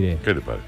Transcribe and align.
¿Qué 0.00 0.16
te 0.22 0.34
parece? 0.40 0.62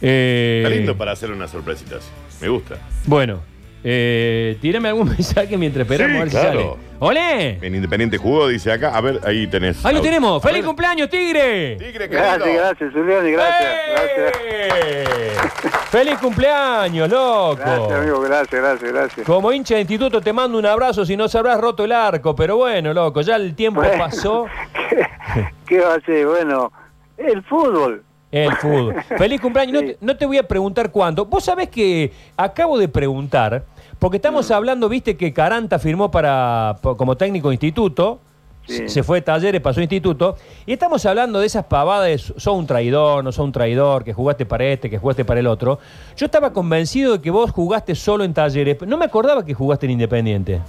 Eh, 0.00 0.62
Está 0.64 0.74
lindo 0.74 0.96
para 0.96 1.12
hacer 1.12 1.30
una 1.30 1.46
sorpresita 1.46 1.96
así. 1.96 2.08
Me 2.40 2.48
gusta. 2.48 2.76
Bueno, 3.04 3.40
eh, 3.84 4.56
tírame 4.62 4.88
algún 4.88 5.06
mensaje 5.10 5.58
mientras 5.58 5.82
esperamos 5.86 6.30
Sí, 6.30 6.36
a 6.38 6.40
ver 6.40 6.50
claro. 6.52 6.60
si 6.60 6.66
sale. 6.66 6.96
¡Olé! 6.98 7.58
En 7.60 7.74
Independiente 7.74 8.16
jugó, 8.16 8.48
dice 8.48 8.72
acá. 8.72 8.96
A 8.96 9.02
ver, 9.02 9.20
ahí 9.24 9.46
tenés. 9.48 9.84
Ahí 9.84 9.94
lo 9.94 10.00
tenemos. 10.00 10.42
A 10.42 10.48
¡Feliz 10.48 10.60
ver. 10.62 10.68
cumpleaños, 10.68 11.10
Tigre! 11.10 11.76
Tigre, 11.76 12.08
querido. 12.08 12.22
Gracias, 12.22 12.54
gracias, 12.56 12.92
Julián, 12.94 13.26
y 13.28 13.30
gracias. 13.32 13.74
Gracias, 14.16 14.32
¡Eh! 14.46 15.32
¡Feliz 15.90 16.18
cumpleaños, 16.18 17.10
loco! 17.10 17.56
gracias, 17.56 17.92
amigo, 17.92 18.20
gracias, 18.22 18.62
gracias, 18.62 18.92
gracias. 18.92 19.26
Como 19.26 19.52
hincha 19.52 19.74
de 19.74 19.80
instituto 19.82 20.22
te 20.22 20.32
mando 20.32 20.56
un 20.56 20.64
abrazo 20.64 21.04
si 21.04 21.18
no 21.18 21.28
se 21.28 21.36
habrás 21.36 21.60
roto 21.60 21.84
el 21.84 21.92
arco, 21.92 22.34
pero 22.34 22.56
bueno, 22.56 22.94
loco, 22.94 23.20
ya 23.20 23.36
el 23.36 23.54
tiempo 23.54 23.82
Bueno. 23.82 23.98
pasó. 24.02 24.46
¿Qué, 24.88 25.44
qué 25.66 25.80
va 25.80 25.96
a 25.96 26.00
ser? 26.00 26.24
Bueno, 26.26 26.72
el 27.18 27.42
fútbol. 27.42 28.04
El 28.32 28.52
fútbol. 28.56 28.94
Feliz 29.18 29.40
cumpleaños. 29.40 29.74
No, 29.74 29.80
te, 29.88 29.98
no 30.00 30.16
te 30.16 30.26
voy 30.26 30.38
a 30.38 30.42
preguntar 30.46 30.90
cuándo. 30.92 31.24
Vos 31.26 31.44
sabés 31.44 31.68
que 31.68 32.12
acabo 32.36 32.78
de 32.78 32.88
preguntar, 32.88 33.64
porque 33.98 34.16
estamos 34.18 34.48
Mm. 34.48 34.52
hablando, 34.52 34.88
viste, 34.88 35.16
que 35.16 35.32
Caranta 35.32 35.78
firmó 35.78 36.10
para 36.10 36.76
como 36.80 37.16
técnico 37.16 37.48
de 37.48 37.54
instituto. 37.54 38.20
Sí. 38.66 38.88
Se 38.88 39.02
fue 39.02 39.18
de 39.18 39.22
talleres, 39.22 39.60
pasó 39.60 39.80
a 39.80 39.82
instituto. 39.82 40.36
Y 40.64 40.72
estamos 40.74 41.04
hablando 41.04 41.40
de 41.40 41.46
esas 41.46 41.64
pavadas 41.64 42.06
de 42.06 42.18
sos 42.18 42.46
un 42.54 42.66
traidor, 42.66 43.24
no 43.24 43.32
sos 43.32 43.44
un 43.44 43.50
traidor, 43.52 44.04
que 44.04 44.12
jugaste 44.12 44.46
para 44.46 44.64
este, 44.66 44.88
que 44.88 44.98
jugaste 44.98 45.24
para 45.24 45.40
el 45.40 45.48
otro. 45.48 45.80
Yo 46.16 46.26
estaba 46.26 46.52
convencido 46.52 47.14
de 47.14 47.20
que 47.20 47.30
vos 47.30 47.50
jugaste 47.50 47.96
solo 47.96 48.22
en 48.22 48.32
talleres. 48.32 48.76
No 48.86 48.96
me 48.96 49.06
acordaba 49.06 49.44
que 49.44 49.54
jugaste 49.54 49.86
en 49.86 49.92
Independiente. 49.92 50.60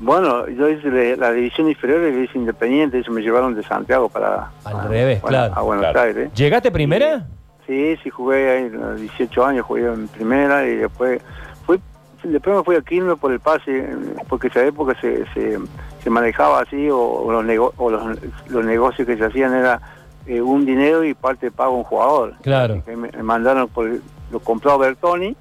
Bueno, 0.00 0.48
yo 0.48 0.68
hice 0.68 1.16
la 1.16 1.30
división 1.32 1.68
inferior 1.68 2.00
y 2.12 2.24
hice 2.24 2.38
independiente, 2.38 2.98
eso 2.98 3.12
me 3.12 3.20
llevaron 3.20 3.54
de 3.54 3.62
Santiago 3.62 4.08
para... 4.08 4.50
Al 4.64 4.76
a- 4.80 4.88
revés, 4.88 5.20
bueno, 5.20 5.36
claro. 5.36 5.54
A 5.56 5.60
Buenos 5.62 5.84
Claro. 5.84 6.00
Aires. 6.00 6.32
¿Llegaste 6.34 6.70
primera? 6.70 7.26
Sí, 7.66 7.96
sí, 8.02 8.08
jugué 8.10 8.50
ahí, 8.50 8.64
a 8.66 8.68
los 8.92 9.00
18 9.00 9.44
años 9.44 9.66
jugué 9.66 9.84
en 9.86 10.08
primera 10.08 10.66
y 10.66 10.76
después 10.76 11.20
fui, 11.66 11.78
después 12.24 12.56
me 12.56 12.64
fui 12.64 12.76
a 12.76 12.80
Quilmes 12.80 13.18
por 13.18 13.30
el 13.30 13.40
pase, 13.40 13.88
porque 14.28 14.48
esa 14.48 14.64
época 14.64 14.98
se, 15.00 15.24
se, 15.34 15.58
se 16.02 16.10
manejaba 16.10 16.60
así 16.62 16.88
o, 16.90 16.98
o 16.98 17.30
los, 17.30 17.44
nego- 17.44 17.74
o 17.76 17.90
los, 17.90 18.02
los 18.48 18.64
negocios 18.64 19.06
que 19.06 19.16
se 19.18 19.24
hacían 19.26 19.54
era 19.54 19.80
eh, 20.26 20.40
un 20.40 20.64
dinero 20.64 21.04
y 21.04 21.12
parte 21.14 21.46
de 21.46 21.52
pago 21.52 21.74
a 21.74 21.76
un 21.78 21.84
jugador. 21.84 22.34
Claro. 22.42 22.82
Me 22.86 23.22
mandaron, 23.22 23.68
por, 23.68 23.88
lo 24.32 24.40
compró 24.40 24.78
Bertoni 24.78 25.36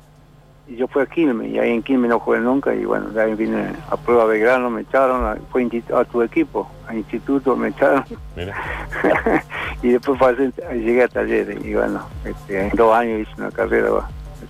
y 0.70 0.76
yo 0.76 0.88
fui 0.88 1.02
a 1.02 1.06
Quilmes 1.08 1.50
y 1.52 1.58
ahí 1.60 1.72
en 1.72 1.82
Quilmes 1.84 2.10
no 2.10 2.20
jugué 2.20 2.40
nunca 2.40 2.74
y 2.76 2.86
bueno, 2.86 3.10
de 3.10 3.22
ahí 3.22 3.34
vine 3.34 3.74
a 3.90 3.98
prueba 3.98 4.26
Belgrano, 4.26 4.70
me 4.70 4.82
echaron, 4.82 5.26
a- 5.26 5.38
fue 5.52 5.68
a 5.96 6.04
tu 6.06 6.22
equipo, 6.22 6.70
a 6.88 6.94
instituto 6.96 7.56
me 7.56 7.70
echaron. 7.70 8.04
Y 9.82 9.90
después 9.90 10.20
pasé, 10.20 10.52
llegué 10.74 11.04
a 11.04 11.08
talleres 11.08 11.64
y 11.64 11.74
bueno, 11.74 12.02
este, 12.26 12.68
en 12.68 12.76
dos 12.76 12.94
años 12.94 13.22
hice 13.22 13.32
una 13.42 13.50
carrera, 13.50 13.90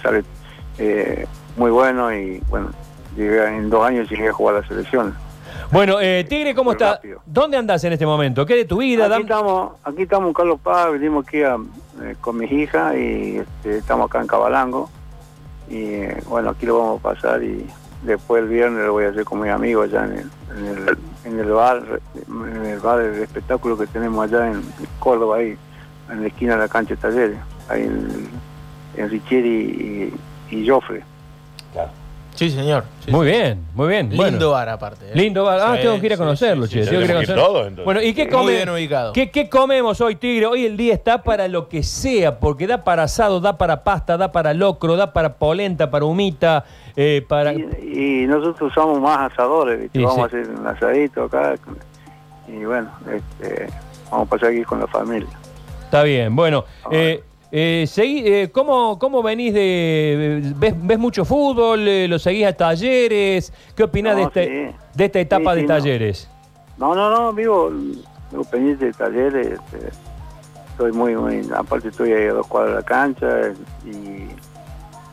sale 0.01 0.23
eh, 0.79 1.27
muy 1.55 1.69
bueno 1.69 2.11
y 2.11 2.41
bueno, 2.49 2.69
llegué, 3.15 3.45
en 3.45 3.69
dos 3.69 3.85
años 3.85 4.09
llegué 4.09 4.29
a 4.29 4.33
jugar 4.33 4.55
a 4.55 4.61
la 4.61 4.67
selección. 4.67 5.13
Bueno, 5.71 5.99
eh, 6.01 6.25
Tigre, 6.27 6.55
¿cómo 6.55 6.71
está? 6.71 6.93
rápido. 6.93 7.21
¿Dónde 7.27 7.57
andás 7.57 7.83
en 7.83 7.93
este 7.93 8.07
momento? 8.07 8.43
¿Qué 8.43 8.55
de 8.55 8.65
tu 8.65 8.77
vida? 8.77 9.05
Aquí 9.05 9.21
estamos, 9.21 9.73
aquí 9.83 10.01
estamos 10.01 10.33
Carlos 10.35 10.59
Paz, 10.61 10.91
venimos 10.93 11.27
aquí 11.27 11.43
a, 11.43 11.57
eh, 12.01 12.15
con 12.19 12.37
mis 12.37 12.51
hijas 12.51 12.95
y 12.95 13.37
este, 13.37 13.77
estamos 13.77 14.09
acá 14.09 14.19
en 14.21 14.27
Cabalango 14.27 14.89
y 15.69 16.07
bueno, 16.27 16.49
aquí 16.49 16.65
lo 16.65 16.79
vamos 16.79 16.99
a 16.99 17.13
pasar 17.13 17.43
y 17.43 17.65
después 18.03 18.43
el 18.43 18.49
viernes 18.49 18.85
lo 18.85 18.93
voy 18.93 19.05
a 19.05 19.09
hacer 19.09 19.23
con 19.23 19.41
mis 19.41 19.51
amigos 19.51 19.89
allá 19.89 20.05
en 20.05 20.11
el, 20.13 20.29
en 20.57 21.39
el, 21.39 21.47
en 21.47 21.53
bar, 21.53 22.01
en 22.27 22.65
el 22.65 22.79
bar 22.79 22.99
del 22.99 23.21
espectáculo 23.21 23.77
que 23.77 23.87
tenemos 23.87 24.23
allá 24.23 24.51
en 24.51 24.61
Córdoba 24.99 25.37
ahí, 25.37 25.57
en 26.09 26.21
la 26.21 26.27
esquina 26.27 26.53
de 26.53 26.59
la 26.59 26.67
cancha 26.67 26.95
de 26.95 27.01
talleres, 27.01 27.37
ahí 27.67 27.83
en, 27.83 28.29
en 28.97 29.09
Richieri 29.09 30.11
y, 30.49 30.55
y 30.55 30.67
Joffre. 30.67 31.03
Sí, 32.39 32.49
señor. 32.51 32.85
Sí, 33.03 33.11
Muy 33.11 33.25
sí. 33.29 33.33
bien, 33.33 33.65
muy 33.75 33.89
bien. 33.89 34.07
Lindo 34.07 34.23
Bueno. 34.23 34.51
bar 34.51 34.69
aparte. 34.69 35.07
¿eh? 35.07 35.11
Lindo 35.13 35.43
bar. 35.43 35.59
Ah, 35.61 35.75
Sí, 35.75 35.81
tengo 35.81 35.99
que 35.99 36.05
ir 36.05 36.13
a 36.13 36.17
conocerlo, 36.17 36.67
sí, 36.67 36.75
che. 36.75 36.83
sí, 36.85 36.89
tengo 36.89 36.99
que 37.01 37.05
ir 37.05 37.11
a 37.11 37.13
conocerlo. 37.15 37.45
todos, 37.45 37.61
entonces. 37.63 37.83
Bueno, 37.83 38.01
¿y 38.01 38.13
qué 38.13 38.23
Muy 38.23 38.31
come- 38.31 38.51
bien 38.53 38.69
ubicado. 38.69 39.11
¿Qué, 39.11 39.29
qué 39.29 39.49
comemos 39.49 39.99
hoy, 39.99 40.15
Tigre? 40.15 40.45
Hoy 40.45 40.65
el 40.65 40.77
día 40.77 40.93
está 40.93 41.21
para 41.21 41.49
lo 41.49 41.67
que 41.67 41.83
sea, 41.83 42.39
porque 42.39 42.65
da 42.65 42.85
para 42.85 43.03
asado, 43.03 43.41
da 43.41 43.57
para 43.57 43.83
pasta, 43.83 44.15
da 44.15 44.31
para 44.31 44.53
locro, 44.53 44.95
da 44.95 45.11
para 45.11 45.33
polenta, 45.33 45.91
para 45.91 46.05
humita, 46.05 46.63
eh, 46.95 47.25
para... 47.27 47.51
Y, 47.51 48.23
y 48.23 48.25
nosotros 48.27 48.71
somos 48.73 49.01
más 49.01 49.33
asadores, 49.33 49.77
¿viste? 49.81 49.99
Sí, 49.99 50.05
vamos 50.05 50.15
sí. 50.31 50.37
a 50.37 50.39
hacer 50.41 50.49
un 50.55 50.65
asadito 50.67 51.23
acá 51.25 51.55
y 52.47 52.63
bueno, 52.63 52.89
este, 53.13 53.67
vamos 54.09 54.27
a 54.27 54.29
pasar 54.29 54.49
aquí 54.51 54.63
con 54.63 54.79
la 54.79 54.87
familia. 54.87 55.27
Está 55.83 56.03
bien, 56.03 56.33
bueno. 56.33 56.63
Eh, 56.89 57.21
eh, 57.51 57.85
seguí- 57.87 58.23
eh, 58.25 58.49
¿cómo, 58.51 58.99
¿Cómo 58.99 59.23
venís 59.23 59.53
de... 59.53 60.41
¿Ves, 60.55 60.73
ves 60.77 60.99
mucho 60.99 61.25
fútbol? 61.25 61.87
eh, 61.87 62.07
¿Lo 62.07 62.19
seguís 62.19 62.45
a 62.45 62.53
talleres? 62.53 63.51
¿Qué 63.75 63.83
opinás 63.83 64.15
de, 64.15 64.23
este, 64.23 64.45
sí. 64.71 64.75
de 64.95 65.05
esta 65.05 65.19
etapa 65.19 65.51
Sí, 65.51 65.55
de 65.57 65.61
sí, 65.61 65.67
talleres? 65.67 66.29
No, 66.77 66.93
no, 66.95 67.09
no, 67.09 67.33
vivo, 67.33 67.71
vivo 68.31 68.43
pendiente 68.45 68.85
de 68.85 68.93
talleres, 68.93 69.47
este, 69.47 69.89
estoy 70.71 70.91
muy, 70.91 71.15
muy, 71.15 71.41
aparte 71.55 71.89
estoy 71.89 72.13
ahí 72.13 72.27
a 72.27 72.33
dos 72.33 72.47
cuadras 72.47 72.71
de 72.71 72.75
la 72.81 72.85
cancha 72.85 73.27
y 73.85 74.29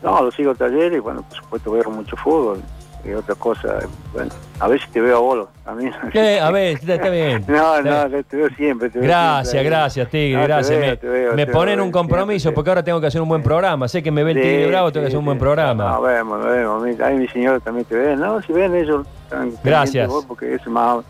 no, 0.03 0.21
lo 0.21 0.31
sigo 0.31 0.53
talleres 0.55 0.95
y 0.97 0.99
bueno, 0.99 1.23
por 1.23 1.37
supuesto 1.37 1.71
veo 1.71 1.89
mucho 1.89 2.15
fútbol 2.15 2.61
y 3.07 3.13
otra 3.13 3.35
cosa, 3.35 3.79
bueno, 4.13 4.31
a 4.59 4.67
veces 4.67 4.89
te 4.91 4.99
veo 5.01 5.17
a 5.17 5.19
bolo 5.19 5.49
también. 5.63 5.93
Eh, 6.13 6.39
a 6.39 6.51
ver, 6.51 6.77
está, 6.85 7.09
bien. 7.09 7.43
No, 7.47 7.81
no, 7.81 8.09
te 8.23 8.35
veo 8.37 8.49
siempre. 8.49 8.89
te 8.89 8.99
veo 8.99 9.07
Gracias, 9.07 9.49
siempre 9.51 9.69
gracias, 9.69 10.09
Tigre, 10.09 10.41
No, 10.41 10.43
gracias. 10.47 10.79
veo, 10.79 10.89
me 10.91 10.97
te 10.97 11.07
veo, 11.07 11.33
me 11.33 11.45
te 11.45 11.51
ponen 11.51 11.79
un 11.81 11.91
compromiso 11.91 12.39
siempre, 12.43 12.55
porque 12.55 12.69
ahora 12.71 12.83
tengo 12.83 12.99
que 13.01 13.07
hacer 13.07 13.21
un 13.21 13.29
buen 13.29 13.41
programa. 13.43 13.87
Sé 13.87 14.03
que 14.03 14.11
me 14.11 14.23
ve 14.23 14.31
el 14.31 14.37
Sí, 14.37 14.43
Tigre 14.43 14.67
Bravo, 14.67 14.91
tengo 14.91 15.03
que 15.05 15.07
sí, 15.11 15.13
hacer 15.13 15.19
un 15.19 15.25
buen 15.25 15.39
programa. 15.39 15.83
No, 15.91 16.01
vemos, 16.01 16.45
vemos. 16.45 16.99
Ahí 17.01 17.15
mi 17.17 17.27
señora 17.29 17.59
también 17.59 17.85
te 17.85 17.95
ve. 17.95 18.15
No, 18.15 18.41
si 18.41 18.53
ven 18.53 18.75
ellos. 18.75 19.05
están 19.23 19.51
Gracias. 19.63 20.07
vos, 20.09 20.25
Porque 20.25 20.53
es 20.55 20.67
más, 20.67 21.03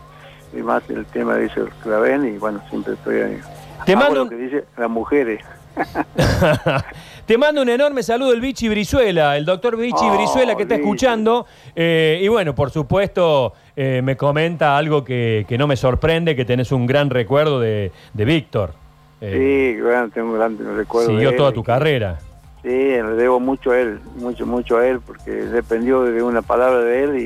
es 0.54 0.62
más 0.64 0.82
el 0.90 1.04
tema 1.06 1.34
de 1.34 1.44
ellos 1.46 1.68
que 1.82 1.88
la 1.88 1.98
ven 1.98 2.24
y 2.26 2.38
bueno, 2.38 2.60
siempre 2.70 2.94
estoy 2.94 3.20
ahí. 3.20 3.40
Te 3.84 3.92
Hago 3.92 4.00
mando 4.02 4.14
lo 4.16 4.22
un- 4.24 4.28
que 4.28 4.36
dice 4.36 4.64
las 4.76 4.90
mujeres. 4.90 5.40
Te 7.26 7.36
mando 7.36 7.60
un 7.62 7.68
enorme 7.68 8.02
saludo 8.02 8.32
el 8.32 8.40
Vichy 8.40 8.68
Brizuela, 8.68 9.36
el 9.36 9.44
doctor 9.44 9.76
Vichy 9.76 9.96
Oh, 10.00 10.16
Brizuela 10.16 10.54
que 10.56 10.62
está 10.62 10.76
Vichy. 10.76 10.86
escuchando. 10.86 11.46
Eh, 11.76 12.20
y 12.22 12.28
bueno, 12.28 12.54
por 12.54 12.70
supuesto, 12.70 13.52
eh, 13.76 14.00
me 14.02 14.16
comenta 14.16 14.76
algo 14.78 15.04
que, 15.04 15.44
que 15.46 15.58
no 15.58 15.66
me 15.66 15.76
sorprende, 15.76 16.34
que 16.34 16.44
tenés 16.46 16.72
un 16.72 16.86
gran 16.86 17.10
recuerdo 17.10 17.60
de, 17.60 17.92
de 18.14 18.24
Víctor. 18.24 18.72
Eh, 19.20 19.74
sí, 19.76 19.82
bueno, 19.82 20.08
tengo 20.08 20.28
un 20.30 20.38
gran 20.38 20.76
recuerdo. 20.76 21.08
siguió 21.10 21.28
de 21.28 21.34
él. 21.34 21.36
toda 21.36 21.52
tu 21.52 21.62
carrera. 21.62 22.18
Sí, 22.62 22.68
le 22.68 23.02
debo 23.02 23.38
mucho 23.40 23.72
a 23.72 23.78
él, 23.78 24.00
mucho, 24.16 24.46
mucho 24.46 24.78
a 24.78 24.86
él, 24.86 25.00
porque 25.00 25.30
dependió 25.30 26.02
de 26.02 26.22
una 26.22 26.40
palabra 26.42 26.80
de 26.80 27.04
él 27.04 27.18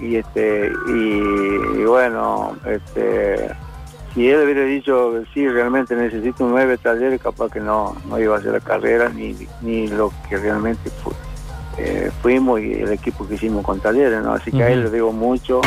y, 0.00 0.04
y 0.04 0.16
este, 0.16 0.72
y, 0.88 1.80
y 1.80 1.84
bueno, 1.84 2.56
este, 2.66 3.50
si 4.16 4.28
él 4.30 4.42
hubiera 4.44 4.62
dicho 4.64 5.22
sí, 5.34 5.46
realmente 5.46 5.94
necesito 5.94 6.44
un 6.46 6.52
nueve 6.52 6.78
talleres, 6.78 7.20
capaz 7.20 7.50
que 7.52 7.60
no, 7.60 7.94
no 8.08 8.18
iba 8.18 8.34
a 8.34 8.38
hacer 8.38 8.52
la 8.52 8.60
carrera 8.60 9.10
ni, 9.10 9.36
ni 9.60 9.88
lo 9.88 10.10
que 10.28 10.38
realmente 10.38 10.90
eh, 11.78 12.10
fuimos 12.22 12.60
y 12.60 12.72
el 12.72 12.92
equipo 12.92 13.28
que 13.28 13.34
hicimos 13.34 13.62
con 13.64 13.78
talleres, 13.80 14.22
¿no? 14.22 14.32
Así 14.32 14.50
que 14.50 14.62
a 14.62 14.70
él 14.70 14.84
le 14.84 14.90
debo 14.90 15.12
mucho, 15.12 15.60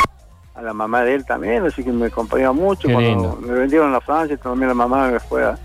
a 0.56 0.62
la 0.64 0.74
mamá 0.74 1.04
de 1.04 1.14
él 1.14 1.26
también, 1.26 1.64
así 1.64 1.84
que 1.84 1.92
me 1.92 2.08
acompañaba 2.08 2.52
mucho. 2.54 2.88
Qué 2.88 2.94
Cuando 2.96 3.12
lindo. 3.12 3.40
me 3.42 3.54
vendieron 3.54 3.94
a 3.94 4.02
Francia, 4.02 4.36
también 4.38 4.70
la 4.70 4.74
mamá 4.74 5.08
me 5.10 5.20
fue 5.20 5.44
a, 5.46 5.56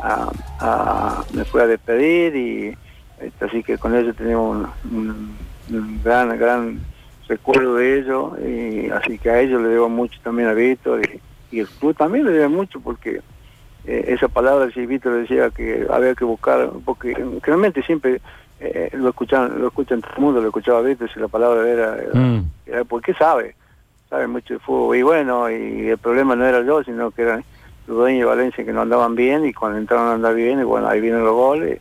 a- 0.00 0.30
a- 0.60 1.24
me 1.34 1.44
fue 1.44 1.62
a 1.62 1.66
despedir 1.66 2.34
y 2.34 2.76
este, 3.20 3.44
así 3.44 3.62
que 3.62 3.76
con 3.76 3.94
eso 3.94 4.14
tenemos 4.14 4.66
un, 4.90 4.96
un- 4.96 5.36
un 5.76 6.00
gran 6.02 6.36
gran 6.38 6.80
recuerdo 7.28 7.74
de 7.76 7.98
ellos 7.98 8.32
y 8.40 8.90
así 8.90 9.18
que 9.18 9.28
a 9.30 9.40
ellos 9.40 9.60
le 9.62 9.68
debo 9.68 9.88
mucho 9.90 10.18
también 10.24 10.48
a 10.48 10.54
Víctor 10.54 11.02
y, 11.04 11.20
y 11.50 11.60
el 11.60 11.68
club 11.68 11.96
también 11.96 12.24
le 12.24 12.32
debe 12.32 12.48
mucho 12.48 12.80
porque 12.80 13.20
eh, 13.86 14.04
esa 14.08 14.28
palabra 14.28 14.70
si 14.72 14.84
Víctor 14.86 15.14
decía 15.14 15.50
que 15.50 15.86
había 15.90 16.14
que 16.14 16.24
buscar 16.24 16.70
porque 16.84 17.14
realmente 17.42 17.82
siempre 17.82 18.20
eh, 18.60 18.90
lo 18.92 19.08
escuchan 19.08 19.58
lo 19.60 19.68
escuchan 19.68 20.00
todo 20.00 20.12
el 20.16 20.22
mundo 20.22 20.40
lo 20.40 20.48
escuchaba 20.48 20.82
Víctor 20.82 21.10
si 21.12 21.18
la 21.20 21.28
palabra 21.28 21.68
era, 21.68 21.96
era- 21.96 22.14
Mm. 22.14 22.44
era 22.66 22.84
porque 22.84 23.14
sabe 23.14 23.54
sabe 24.08 24.26
mucho 24.26 24.54
de 24.54 24.60
fútbol 24.60 24.96
y 24.96 25.02
bueno 25.02 25.50
y 25.50 25.88
el 25.88 25.98
problema 25.98 26.36
no 26.36 26.44
era 26.46 26.62
yo 26.62 26.82
sino 26.84 27.10
que 27.10 27.22
eran 27.22 27.44
los 27.86 27.96
dueños 27.96 28.20
de 28.20 28.36
Valencia 28.36 28.64
que 28.64 28.72
no 28.72 28.82
andaban 28.82 29.14
bien 29.14 29.44
y 29.46 29.52
cuando 29.52 29.78
entraron 29.78 30.08
a 30.08 30.12
andar 30.14 30.34
bien 30.34 30.60
y 30.60 30.64
bueno 30.64 30.86
ahí 30.88 31.00
vienen 31.00 31.24
los 31.24 31.34
goles 31.34 31.80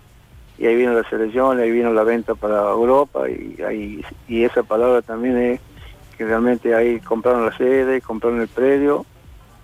y 0.58 0.66
ahí 0.66 0.76
vino 0.76 0.94
la 0.94 1.08
selección 1.10 1.60
ahí 1.60 1.72
vino 1.72 1.92
la 1.94 2.04
venta 2.04 2.34
para 2.36 2.62
Europa 2.72 3.30
y 3.30 3.62
ahí 3.62 4.04
y 4.28 4.44
esa 4.44 4.64
palabra 4.64 5.02
también 5.02 5.38
es 5.38 5.60
que 6.18 6.26
realmente 6.26 6.74
ahí 6.76 7.00
compraron 7.02 7.46
la 7.46 7.56
sede 7.58 8.02
compraron 8.02 8.42
el 8.42 8.48
predio 8.48 9.06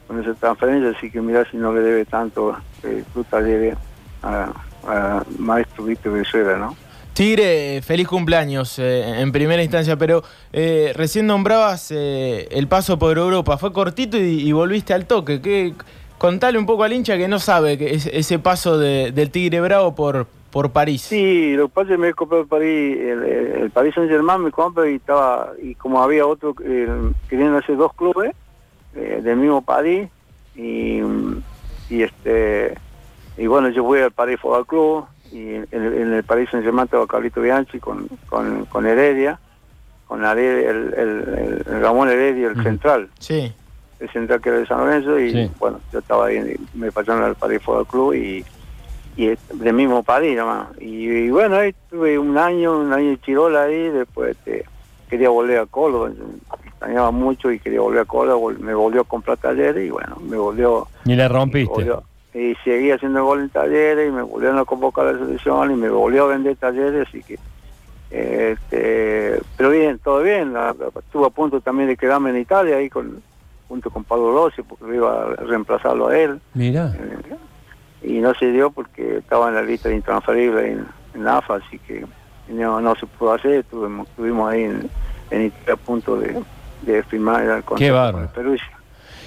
con 0.07 0.21
esa 0.21 0.33
transferencia 0.35 0.91
así 0.97 1.09
que 1.11 1.21
mira 1.21 1.45
si 1.49 1.57
no 1.57 1.73
le 1.73 1.81
debe 1.81 2.05
tanto 2.05 2.55
club 2.81 3.25
Talleres 3.29 3.75
a, 4.23 4.51
a 4.87 5.23
maestro 5.39 5.85
Víctor 5.85 6.13
Venezuela 6.13 6.57
no 6.57 6.75
Tigre, 7.13 7.81
feliz 7.81 8.09
cumpleaños 8.09 8.77
eh, 8.77 9.21
en 9.21 9.31
primera 9.31 9.63
instancia, 9.63 9.95
pero 9.95 10.21
eh, 10.51 10.91
recién 10.95 11.25
nombrabas 11.27 11.89
eh, 11.91 12.45
el 12.51 12.67
paso 12.67 12.99
por 12.99 13.17
Europa. 13.17 13.57
Fue 13.57 13.71
cortito 13.71 14.17
y, 14.17 14.41
y 14.41 14.51
volviste 14.51 14.93
al 14.93 15.05
toque. 15.05 15.39
¿Qué, 15.41 15.73
Contale 16.17 16.57
un 16.59 16.65
poco 16.65 16.83
al 16.83 16.91
hincha 16.91 17.15
que 17.17 17.29
no 17.29 17.39
sabe 17.39 17.77
que 17.77 17.93
es- 17.95 18.07
ese 18.07 18.37
paso 18.37 18.77
de- 18.77 19.13
del 19.13 19.31
Tigre 19.31 19.61
Bravo 19.61 19.95
por, 19.95 20.27
por 20.51 20.71
París. 20.71 21.03
Sí, 21.03 21.53
lo 21.55 21.67
que 21.69 21.73
pasa 21.73 21.87
es 21.87 21.91
que 21.91 21.97
me 21.99 22.13
compré 22.13 22.39
el 22.41 22.47
París, 22.47 22.97
el, 22.99 23.23
el, 23.23 23.71
Paris 23.71 23.95
Saint 23.95 24.09
Germain 24.11 24.41
me 24.41 24.51
compré 24.51 24.91
y 24.91 24.95
estaba, 24.95 25.51
y 25.63 25.73
como 25.75 26.03
había 26.03 26.25
otro, 26.25 26.53
eh, 26.65 26.87
querían 27.29 27.55
hacer 27.55 27.77
dos 27.77 27.93
clubes 27.93 28.31
eh, 28.95 29.19
del 29.23 29.37
mismo 29.37 29.61
París, 29.61 30.09
y, 30.55 31.01
y 31.89 32.01
este, 32.03 32.75
y 33.37 33.47
bueno, 33.47 33.69
yo 33.69 33.83
fui 33.85 33.99
al 33.99 34.11
París 34.11 34.39
Fútbol 34.39 34.65
Club, 34.65 35.05
y 35.31 35.55
en, 35.55 35.67
el- 35.71 35.93
en 35.93 36.13
el 36.13 36.23
Paris 36.23 36.49
Saint 36.49 36.63
Germain 36.65 36.85
estaba 36.85 37.05
Carlito 37.07 37.41
Bianchi 37.41 37.79
con, 37.79 38.07
con, 38.29 38.65
con 38.65 38.85
Heredia, 38.85 39.39
con 40.07 40.23
Heredia, 40.23 40.69
el, 40.69 40.93
el, 40.93 41.63
el 41.67 41.81
Ramón 41.81 42.09
Heredia, 42.09 42.47
el 42.47 42.63
central, 42.63 43.09
Sí. 43.19 43.51
el 43.99 44.09
central 44.11 44.39
que 44.41 44.49
era 44.49 44.59
de 44.59 44.67
San 44.67 44.79
Lorenzo, 44.79 45.19
y 45.19 45.31
Sí. 45.31 45.51
bueno, 45.59 45.79
yo 45.91 45.99
estaba 45.99 46.27
ahí, 46.27 46.55
me 46.73 46.91
pasaron 46.91 47.23
al 47.23 47.35
París 47.35 47.61
Fútbol 47.63 47.87
Club 47.87 48.13
y 48.13 48.45
y 49.17 49.27
del 49.53 49.73
mismo 49.73 50.03
París 50.03 50.35
nomás. 50.35 50.67
Y, 50.77 51.07
y 51.07 51.29
bueno, 51.29 51.55
ahí 51.55 51.73
tuve 51.89 52.19
un 52.19 52.37
año, 52.37 52.77
un 52.79 52.91
año 52.91 53.11
de 53.11 53.21
chirola 53.21 53.63
ahí, 53.63 53.87
después 53.87 54.31
este, 54.31 54.65
quería 55.09 55.29
volver 55.29 55.59
a 55.59 55.65
Córdoba, 55.65 56.11
extrañaba 56.85 57.11
mucho 57.11 57.51
y 57.51 57.59
quería 57.59 57.81
volver 57.81 58.01
a 58.01 58.05
Córdoba, 58.05 58.37
vol- 58.39 58.59
me 58.59 58.73
volvió 58.73 59.01
a 59.01 59.05
comprar 59.05 59.37
talleres 59.37 59.85
y 59.87 59.89
bueno, 59.89 60.17
me 60.21 60.37
volvió... 60.37 60.87
Y 61.05 61.15
le 61.15 61.25
y 61.25 61.27
rompiste. 61.27 61.73
volvió- 61.73 62.03
Y 62.33 62.55
seguí 62.63 62.91
haciendo 62.91 63.25
gol 63.25 63.39
en 63.41 63.49
talleres 63.49 64.07
y 64.07 64.11
me 64.11 64.21
volvieron 64.21 64.59
a 64.59 64.65
convocar 64.65 65.07
a 65.07 65.13
la 65.13 65.19
selección 65.19 65.71
y 65.71 65.75
me 65.75 65.89
volvió 65.89 66.25
a 66.25 66.27
vender 66.27 66.55
talleres, 66.57 67.07
así 67.07 67.23
que... 67.23 67.39
Este, 68.11 69.41
pero 69.57 69.71
bien, 69.71 69.99
todo 69.99 70.21
bien, 70.21 70.53
estuve 70.95 71.25
a 71.25 71.29
punto 71.31 71.59
también 71.59 71.89
de 71.89 71.97
quedarme 71.97 72.29
en 72.29 72.37
Italia 72.37 72.77
ahí 72.77 72.89
con 72.89 73.21
junto 73.67 73.89
con 73.89 74.03
Pablo 74.03 74.31
Rossi 74.31 74.61
porque 74.61 74.95
iba 74.95 75.23
a 75.23 75.35
reemplazarlo 75.37 76.09
a 76.09 76.17
él 76.17 76.39
Mira. 76.53 76.93
eh, 76.95 77.35
y 78.07 78.19
no 78.19 78.35
se 78.35 78.51
dio 78.51 78.69
porque 78.69 79.17
estaba 79.17 79.49
en 79.49 79.55
la 79.55 79.63
lista 79.63 79.89
de 79.89 79.95
intransferible 79.95 80.71
en, 80.73 80.85
en 81.15 81.27
AFA, 81.27 81.55
así 81.55 81.79
que 81.79 82.05
no, 82.47 82.79
no 82.79 82.95
se 82.95 83.07
pudo 83.07 83.33
hacer, 83.33 83.53
estuvimos, 83.61 84.07
estuvimos 84.07 84.51
ahí 84.51 84.63
en, 84.65 84.87
en 85.31 85.41
Italia 85.47 85.73
a 85.73 85.77
punto 85.77 86.15
de, 86.17 86.39
de 86.81 87.03
firmar 87.03 87.43
el 87.43 87.63
contrato 87.63 88.17
con 88.17 88.27
Perugia. 88.27 88.75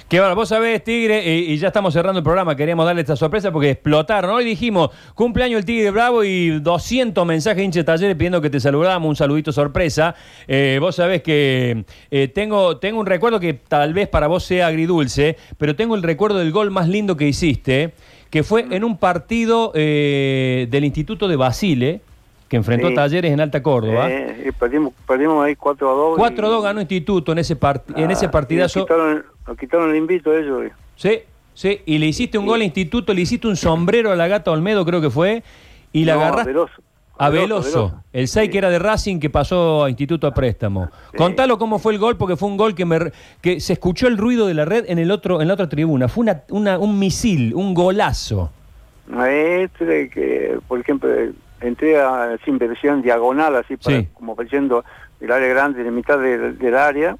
Qué 0.09 0.19
bueno, 0.19 0.33
vos 0.33 0.49
sabés, 0.49 0.83
Tigre, 0.83 1.23
y, 1.23 1.53
y 1.53 1.57
ya 1.57 1.67
estamos 1.67 1.93
cerrando 1.93 2.17
el 2.17 2.23
programa, 2.23 2.55
queríamos 2.55 2.83
darle 2.83 3.01
esta 3.01 3.15
sorpresa 3.15 3.51
porque 3.51 3.69
explotaron. 3.69 4.31
Hoy 4.31 4.43
dijimos, 4.43 4.89
cumpleaños 5.13 5.59
el 5.59 5.65
Tigre 5.65 5.91
Bravo 5.91 6.23
y 6.23 6.59
200 6.59 7.23
mensajes 7.27 7.71
de 7.71 7.83
talleres 7.83 8.15
pidiendo 8.17 8.41
que 8.41 8.49
te 8.49 8.59
saludáramos, 8.59 9.07
un 9.07 9.15
saludito 9.15 9.51
sorpresa. 9.51 10.15
Eh, 10.47 10.79
vos 10.81 10.95
sabés 10.95 11.21
que 11.21 11.85
eh, 12.09 12.27
tengo, 12.27 12.77
tengo 12.77 12.99
un 12.99 13.05
recuerdo 13.05 13.39
que 13.39 13.53
tal 13.53 13.93
vez 13.93 14.07
para 14.07 14.25
vos 14.25 14.43
sea 14.43 14.65
agridulce, 14.65 15.37
pero 15.59 15.75
tengo 15.75 15.93
el 15.93 16.01
recuerdo 16.01 16.39
del 16.39 16.51
gol 16.51 16.71
más 16.71 16.89
lindo 16.89 17.15
que 17.15 17.27
hiciste, 17.27 17.93
que 18.31 18.41
fue 18.41 18.65
en 18.71 18.83
un 18.83 18.97
partido 18.97 19.71
eh, 19.75 20.65
del 20.71 20.85
Instituto 20.85 21.27
de 21.27 21.35
Basile, 21.35 22.01
que 22.49 22.57
enfrentó 22.57 22.87
Sí. 22.87 22.93
a 22.93 22.95
Talleres 22.95 23.31
en 23.31 23.39
Alta 23.39 23.61
Córdoba. 23.63 24.09
Eh, 24.09 24.51
perdimos, 24.59 24.93
perdimos 25.07 25.45
ahí 25.45 25.55
4 25.55 25.89
a 25.89 25.93
2. 25.93 26.17
4-2 26.17 26.63
ganó 26.63 26.81
Instituto 26.81 27.31
en 27.31 27.37
ese, 27.37 27.57
part- 27.57 27.83
en 27.95 28.09
ese 28.11 28.25
Ah, 28.25 28.31
partidazo. 28.31 28.79
y 28.79 28.81
Nos 28.81 28.87
quitaron, 28.89 29.25
nos 29.47 29.57
quitaron 29.57 29.89
el 29.91 29.95
invito 29.95 30.31
a 30.31 30.37
ellos. 30.37 30.63
y- 30.65 30.71
Sí, 31.01 31.19
sí, 31.53 31.81
y 31.85 31.97
le 31.99 32.07
hiciste 32.07 32.37
un 32.37 32.45
gol 32.47 32.59
a 32.61 32.63
Instituto, 32.65 33.13
le 33.13 33.21
hiciste 33.21 33.47
un 33.47 33.55
sombrero 33.55 34.11
a 34.11 34.15
la 34.15 34.27
gata 34.27 34.51
Olmedo, 34.51 34.83
creo 34.83 34.99
que 34.99 35.09
fue, 35.11 35.43
y 35.93 36.03
la 36.05 36.15
No, 36.15 36.21
agarraste 36.21 36.49
Veloso. 36.49 36.73
a 37.19 37.29
Veloso, 37.29 38.01
el 38.13 38.27
6 38.27 38.47
Sí. 38.47 38.51
que 38.51 38.57
era 38.57 38.69
de 38.71 38.79
Racing 38.79 39.19
que 39.19 39.29
pasó 39.29 39.83
a 39.83 39.89
Instituto 39.89 40.25
a 40.25 40.33
préstamo. 40.33 40.89
Sí. 41.11 41.17
Contalo 41.17 41.57
cómo 41.59 41.77
fue 41.77 41.93
el 41.93 41.99
gol, 41.99 42.17
porque 42.17 42.35
fue 42.35 42.49
un 42.49 42.57
gol 42.57 42.73
que 42.73 42.85
me 42.85 43.11
que 43.41 43.59
se 43.59 43.73
escuchó 43.73 44.07
el 44.07 44.17
ruido 44.17 44.47
de 44.47 44.55
la 44.55 44.65
red 44.65 44.85
en 44.87 44.97
el 44.99 45.11
otro 45.11 45.39
en 45.41 45.47
la 45.47 45.53
otra 45.53 45.69
tribuna. 45.69 46.07
Fue 46.07 46.23
una, 46.23 46.41
una- 46.49 46.79
un 46.79 46.97
misil, 46.97 47.53
un 47.53 47.73
golazo. 47.75 48.51
Este, 49.27 50.09
que, 50.09 50.59
por 50.67 50.79
ejemplo, 50.79 51.09
entré 51.61 51.99
a, 51.99 52.37
sin 52.45 52.57
versión 52.57 53.01
diagonal, 53.01 53.55
así, 53.55 53.77
para, 53.77 53.99
Sí. 53.99 54.07
como 54.13 54.35
pareciendo 54.35 54.83
el 55.19 55.31
área 55.31 55.47
grande, 55.49 55.83
de 55.83 55.91
mitad 55.91 56.17
del, 56.19 56.57
del 56.57 56.75
área, 56.77 57.17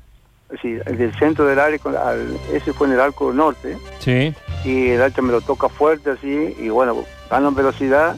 así, 0.57 0.73
del 0.73 1.13
centro 1.19 1.45
del 1.45 1.59
área, 1.59 1.79
al- 2.03 2.37
ese 2.53 2.73
fue 2.73 2.87
en 2.87 2.93
el 2.93 2.99
arco 2.99 3.31
norte, 3.33 3.77
Sí. 3.99 4.33
y 4.65 4.89
el 4.91 5.01
hacha 5.01 5.21
me 5.21 5.31
lo 5.31 5.41
toca 5.41 5.69
fuerte 5.69 6.11
así, 6.11 6.55
y 6.59 6.69
bueno, 6.69 6.95
gano 7.29 7.49
en 7.49 7.55
velocidad, 7.55 8.15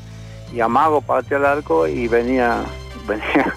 y 0.54 0.60
amago 0.60 1.02
para 1.02 1.26
el 1.36 1.46
arco, 1.46 1.88
y 1.88 2.08
venía, 2.08 2.58
venía, 3.08 3.54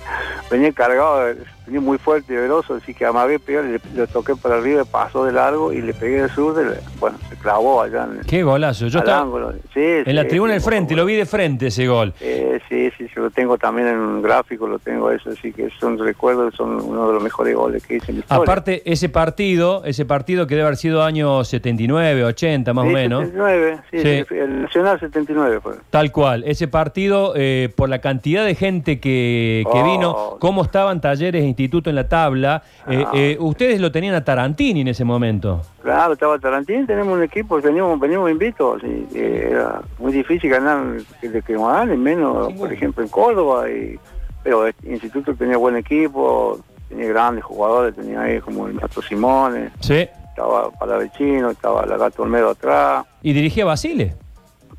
venía 0.55 0.73
cargado, 0.73 1.35
venía 1.67 1.81
muy 1.81 1.99
fuerte 1.99 2.33
y 2.33 2.37
veloso, 2.37 2.75
así 2.75 2.95
que 2.95 3.05
amagué, 3.05 3.39
pegué, 3.39 3.62
le, 3.62 3.81
le 3.95 4.06
toqué 4.06 4.35
para 4.37 4.56
arriba, 4.56 4.85
pasó 4.85 5.25
de 5.25 5.33
largo, 5.33 5.73
y 5.73 5.81
le 5.83 5.95
pegué 5.95 6.23
de 6.23 6.29
sur, 6.29 6.55
bueno, 7.01 7.17
se 7.29 7.37
clavó 7.37 7.83
allá 7.83 8.05
en, 8.05 8.21
Qué 8.27 8.43
golazo. 8.43 8.87
Yo 8.89 8.99
estaba. 9.01 9.53
Sí, 9.73 9.81
en 9.81 10.15
la 10.17 10.23
sí, 10.23 10.29
tribuna 10.29 10.53
sí, 10.53 10.55
del 10.55 10.62
frente, 10.62 10.95
bueno, 10.95 11.03
lo 11.03 11.06
vi 11.06 11.15
de 11.17 11.27
frente 11.27 11.67
ese 11.69 11.87
gol. 11.87 12.12
eh, 12.21 12.61
sí, 12.69 12.91
sí, 12.97 13.06
sí, 13.09 13.15
lo 13.17 13.31
tengo 13.31 13.59
también 13.59 13.89
en 13.89 13.99
un 13.99 14.23
gráfico, 14.23 14.67
lo 14.67 14.79
tengo 14.79 15.11
eso, 15.11 15.31
así 15.31 15.53
que 15.53 15.69
son 15.81 15.99
recuerdos, 15.99 16.55
son 16.55 16.81
uno 16.81 17.09
de 17.09 17.15
los 17.15 17.23
mejores 17.23 17.55
goles 17.56 17.85
que 17.87 17.97
hice 17.97 18.11
en 18.12 18.17
mi 18.17 18.21
historia. 18.21 18.43
Aparte, 18.43 18.83
ese 18.85 19.09
partido, 19.09 19.83
ese 19.85 20.05
partido 20.05 20.47
que 20.47 20.55
debe 20.55 20.67
haber 20.67 20.77
sido 20.77 21.03
años 21.03 21.49
79, 21.49 22.25
80 22.25 22.73
más 22.75 22.85
Sí, 22.85 22.91
o 22.91 22.93
menos. 22.95 23.21
79, 23.27 23.79
sí, 23.91 23.99
Sí. 23.99 24.25
sí, 24.29 24.35
el 24.37 24.62
Nacional 24.62 25.01
79 25.01 25.61
fue. 25.62 25.73
Tal 25.91 26.12
cual, 26.12 26.45
ese 26.47 26.69
partido, 26.69 27.33
eh, 27.37 27.71
por 27.75 27.89
la 27.89 28.01
cantidad 28.01 28.45
de 28.45 28.55
gente 28.55 29.01
que, 29.01 29.65
que 29.73 29.79
Oh. 29.79 29.85
vino, 29.85 30.37
cómo 30.44 30.61
estaban 30.62 31.00
talleres 31.00 31.43
e 31.43 31.46
instituto 31.46 31.88
en 31.88 31.96
la 31.96 32.06
tabla, 32.06 32.62
eh, 32.87 33.02
Ah. 33.06 33.11
eh, 33.14 33.37
ustedes 33.41 33.81
lo 33.81 33.91
tenían 33.91 34.14
a 34.14 34.23
Tarantini 34.23 34.82
en 34.82 34.88
ese 34.88 35.02
momento. 35.02 35.62
Claro, 35.82 36.12
estaba 36.12 36.38
Tarantín, 36.38 36.87
tenemos 36.87 37.17
un 37.17 37.23
equipo, 37.23 37.62
teníamos, 37.62 37.99
veníamos 37.99 38.31
invitos, 38.31 38.82
y, 38.85 39.06
era 39.19 39.81
muy 39.99 40.12
difícil 40.12 40.50
ganar 40.50 40.85
de 41.23 41.41
que 41.41 41.55
nos 41.55 41.73
ganen, 41.73 42.02
menos, 42.02 42.52
por 42.52 42.70
ejemplo, 42.70 43.02
en 43.02 43.08
Córdoba, 43.08 43.70
y, 43.70 43.99
pero 44.43 44.67
el 44.67 44.75
instituto 44.85 45.35
tenía 45.35 45.56
buen 45.56 45.76
equipo, 45.79 46.58
tenía 46.91 47.08
grandes 47.08 47.43
jugadores, 47.43 47.94
tenía 47.96 48.20
ahí 48.20 48.38
como 48.41 48.67
el 48.67 48.75
Mato 48.75 49.00
Simone, 49.00 49.70
Sí. 49.81 50.06
estaba 50.29 50.70
Palavecino, 50.73 51.52
estaba 51.52 51.87
la 51.87 51.96
Gato 51.96 52.23
Olmedo 52.23 52.50
atrás, 52.50 53.06
Y 53.23 53.32
dirigía 53.32 53.64
Basile. 53.64 54.14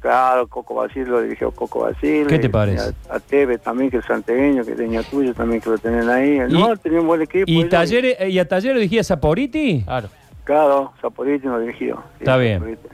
Claro, 0.06 0.46
Coco 0.46 0.76
Basile 0.76 1.08
lo 1.08 1.20
dirigió 1.20 1.50
Coco 1.50 1.80
Basile. 1.80 2.28
¿Qué 2.28 2.38
te 2.38 2.48
parece? 2.48 2.94
A, 3.10 3.16
a 3.16 3.20
Teve 3.20 3.58
también, 3.58 3.90
que 3.90 3.98
es 3.98 4.06
santegueño, 4.06 4.64
que 4.64 4.74
tenía 4.74 5.02
tuyo 5.02 5.34
también, 5.34 5.60
que 5.60 5.72
lo 5.72 5.80
tenían 5.80 6.08
ahí. 6.08 6.38
No, 6.48 6.78
tenía 6.78 7.02
un 7.02 7.08
buen 7.08 7.24
equipo. 7.24 7.46
Y, 7.48 7.68
talleres, 7.68 8.16
eh, 8.20 8.30
¿Y 8.30 8.38
a 8.38 8.48
Talleres 8.48 8.78
dirigía 8.78 9.04
Saporiti? 9.04 9.82
Claro. 9.84 10.10
Claro, 10.44 10.94
Zaporiti 11.02 11.48
nos 11.48 11.60
dirigió. 11.60 11.96
Sí, 11.96 12.18
Está 12.20 12.38
bien. 12.38 12.60
Saporiti. 12.60 12.88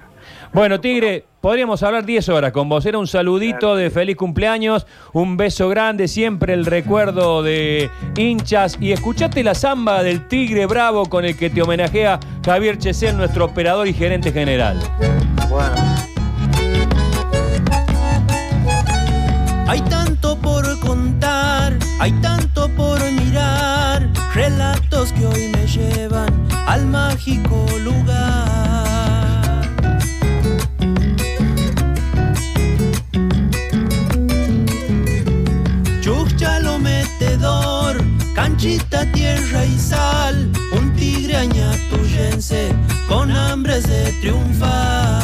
Bueno, 0.54 0.80
Tigre, 0.80 1.26
podríamos 1.42 1.84
hablar 1.84 2.06
10 2.06 2.30
horas 2.30 2.54
con 2.54 2.70
vos. 2.70 2.86
Era 2.86 2.98
un 2.98 3.08
saludito 3.08 3.76
de 3.76 3.90
feliz 3.90 4.16
cumpleaños, 4.16 4.88
un 5.12 5.36
beso 5.36 5.68
grande, 5.68 6.08
siempre 6.08 6.54
el 6.54 6.66
recuerdo 6.66 7.44
de 7.44 7.90
hinchas. 8.16 8.78
Y 8.80 8.94
escuchate 8.94 9.44
la 9.44 9.54
samba 9.54 10.02
del 10.02 10.30
Tigre 10.30 10.66
Bravo 10.66 11.08
con 11.08 11.26
el 11.26 11.38
que 11.38 11.50
te 11.50 11.62
homenajea 11.62 12.22
Javier 12.46 12.78
Chesel, 12.78 13.18
nuestro 13.18 13.44
operador 13.44 13.86
y 13.90 13.94
gerente 13.94 14.32
general. 14.32 14.80
Bueno. 15.50 16.11
Hay 19.72 19.80
tanto 19.84 20.38
por 20.38 20.66
contar, 20.82 21.80
hay 21.98 22.12
tanto 22.20 22.68
por 22.76 23.00
mirar, 23.10 24.06
relatos 24.36 25.14
que 25.14 25.26
hoy 25.26 25.48
me 25.48 25.66
llevan 25.66 26.46
al 26.68 26.86
mágico 26.88 27.66
lugar. 27.80 29.62
Chucha 36.02 36.60
lo 36.60 36.78
metedor, 36.78 38.04
canchita, 38.36 39.10
tierra 39.14 39.64
y 39.64 39.80
sal, 39.80 40.52
un 40.78 40.94
tigre 40.96 41.38
añatuyense 41.38 42.76
con 43.08 43.32
hambres 43.32 43.88
de 43.88 44.12
triunfar. 44.20 45.21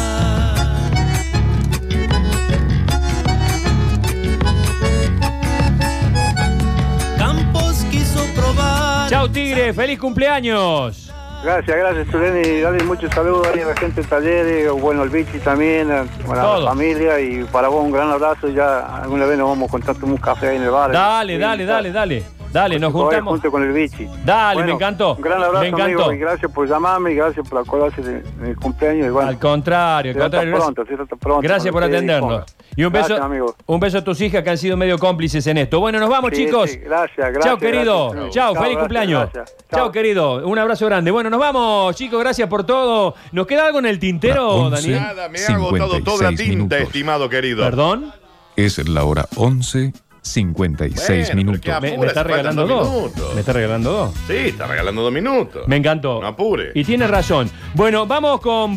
Chao, 9.28 9.32
Tigre, 9.32 9.72
feliz 9.72 9.98
cumpleaños. 9.98 11.12
Gracias, 11.44 11.76
gracias, 11.76 12.08
Tulén, 12.08 12.42
y 12.44 12.60
dale 12.60 12.82
muchos 12.84 13.12
saludos 13.14 13.46
a 13.46 13.54
la 13.54 13.76
gente 13.76 14.00
de 14.00 14.08
Talleres, 14.08 14.72
bueno, 14.72 15.02
al 15.02 15.08
Vichy 15.08 15.38
también, 15.38 15.90
a, 15.90 16.06
la 16.26 16.62
familia, 16.64 17.20
y 17.20 17.44
para 17.44 17.68
vos 17.68 17.84
un 17.84 17.92
gran 17.92 18.10
abrazo, 18.10 18.48
ya 18.48 19.02
alguna 19.02 19.24
vez 19.26 19.38
nos 19.38 19.50
vamos 19.50 19.68
a 19.68 19.70
contar 19.70 19.96
un 20.02 20.16
café 20.16 20.48
ahí 20.48 20.56
en 20.56 20.62
el 20.62 20.70
bar. 20.70 20.90
Dale, 20.90 21.38
dale, 21.38 21.64
dale, 21.64 21.92
dale. 21.92 22.37
Dale, 22.52 22.78
nos 22.78 22.92
juntamos. 22.92 23.32
Junto 23.32 23.50
con 23.50 23.62
el 23.62 23.72
bichi. 23.72 24.08
Dale, 24.24 24.64
me 24.64 24.72
encantó. 24.72 25.14
Un 25.16 25.22
gran 25.22 25.42
abrazo, 25.42 25.60
Me 25.62 25.68
encantó. 25.68 25.84
amigo, 26.04 26.12
y 26.12 26.18
gracias 26.18 26.50
por 26.50 26.68
llamarme 26.68 27.12
y 27.12 27.14
gracias 27.16 27.46
por 27.48 27.58
acordarse 27.60 28.00
de, 28.02 28.22
mi 28.40 28.54
cumpleaños. 28.54 29.06
Y 29.06 29.10
bueno, 29.10 29.28
Al 29.28 29.38
contrario, 29.38 30.12
al 30.12 30.30
gracias- 30.30 30.54
pronto, 30.54 30.84
será 30.86 31.02
hasta 31.02 31.16
pronto. 31.16 31.42
Gracias 31.42 31.72
por 31.72 31.84
atendernos. 31.84 32.44
Y 32.76 32.84
un 32.84 32.92
beso, 32.92 33.08
Gracias, 33.08 33.26
amigo. 33.26 33.54
un 33.66 33.80
beso 33.80 33.98
a 33.98 34.04
tus 34.04 34.20
hijas 34.20 34.42
que 34.44 34.50
han 34.50 34.58
sido 34.58 34.76
medio 34.76 34.98
cómplices 34.98 35.46
en 35.48 35.58
esto. 35.58 35.80
Bueno, 35.80 35.98
nos 35.98 36.08
vamos, 36.08 36.30
Sí, 36.32 36.46
chicos. 36.46 36.70
sí, 36.70 36.78
gracias, 36.78 37.16
gracias. 37.16 37.44
Chao, 37.44 37.58
querido. 37.58 38.10
gracias. 38.10 38.34
Chao, 38.34 38.54
feliz 38.54 38.60
gracias, 38.62 38.80
cumpleaños. 38.80 39.28
Chao, 39.70 39.92
querido. 39.92 40.46
Un 40.46 40.58
abrazo 40.58 40.86
grande. 40.86 41.10
Bueno, 41.10 41.28
nos 41.28 41.40
vamos, 41.40 41.96
chicos. 41.96 42.20
Gracias 42.20 42.48
por 42.48 42.64
todo. 42.64 43.14
¿Nos 43.32 43.46
queda 43.48 43.66
algo 43.66 43.80
en 43.80 43.86
el 43.86 43.98
tintero. 43.98 44.70
Daniel? 44.70 45.00
Nada, 45.00 45.28
me 45.28 45.38
ha 45.40 45.54
agotado 45.54 46.02
toda 46.02 46.22
la 46.22 46.28
56 46.30 46.36
tinta, 46.38 46.54
minutos. 46.76 46.78
estimado 46.80 47.28
querido. 47.28 47.64
¿Perdón? 47.64 48.12
Es 48.54 48.78
la 48.88 49.04
hora 49.04 49.26
11, 49.36 49.92
56 50.22 51.26
Bueno, 51.28 51.34
minutos. 51.36 51.80
Me, 51.80 52.06
está 52.06 52.22
regalando 52.22 52.66
dos 52.66 52.78
dos. 52.86 52.94
minutos. 52.94 53.34
Me 53.34 53.40
está 53.40 53.52
regalando 53.52 53.92
dos. 53.92 54.14
Sí, 54.26 54.34
está 54.36 54.66
regalando 54.66 55.02
dos 55.02 55.12
minutos. 55.12 55.66
Me 55.68 55.76
encantó. 55.76 56.20
No 56.20 56.26
apure. 56.26 56.72
Y 56.74 56.84
tiene 56.84 57.06
razón. 57.06 57.50
Bueno, 57.74 58.06
vamos 58.06 58.40
con 58.40 58.76